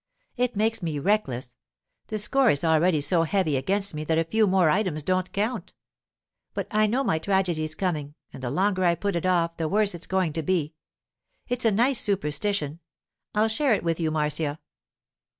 [0.35, 1.55] It makes me reckless;
[2.07, 5.73] the score is already so heavy against me that a few more items don't count.
[6.55, 9.93] But I know my tragedy's coming, and the longer I put it off the worse
[9.93, 10.73] it's going to be.
[11.47, 12.79] It's a nice superstition;
[13.35, 14.59] I'll share it with you, Marcia.